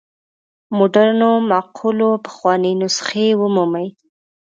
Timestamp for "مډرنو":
0.77-1.31